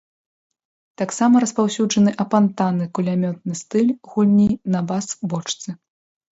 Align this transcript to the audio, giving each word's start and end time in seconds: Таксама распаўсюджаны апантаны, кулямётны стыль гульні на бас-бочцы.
Таксама 1.01 1.41
распаўсюджаны 1.43 2.11
апантаны, 2.25 2.83
кулямётны 3.01 3.53
стыль 3.61 3.95
гульні 4.15 4.51
на 4.77 4.85
бас-бочцы. 4.91 5.79